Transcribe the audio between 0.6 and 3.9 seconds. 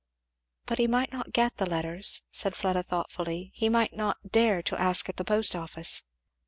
"But he might not get the letters," said Fleda thoughtfully, "he